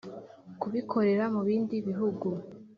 Kubikorera 0.61 1.23
mu 1.33 1.41
bindi 1.47 1.75
bihugu 1.87 2.27